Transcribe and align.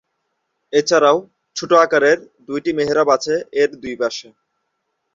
এছাড়া 0.73 1.11
ছোট 1.55 1.71
আকারের 1.85 2.17
দুইটি 2.47 2.69
মেহরাব 2.77 3.07
আছে 3.15 3.33
এর 3.61 3.69
দুই 3.81 3.95
পাশে। 4.01 4.27